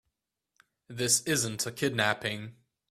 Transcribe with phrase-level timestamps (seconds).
[0.87, 2.55] This isn't a kidnapping.